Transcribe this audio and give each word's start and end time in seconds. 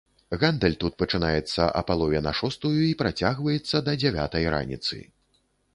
Гандаль 0.43 0.77
тут 0.83 0.95
пачынаецца 1.01 1.67
а 1.81 1.85
палове 1.91 2.23
на 2.29 2.33
шостую 2.41 2.75
і 2.89 2.97
працягваецца 3.03 3.87
да 3.91 4.01
дзявятай 4.05 4.53
раніцы. 4.57 5.07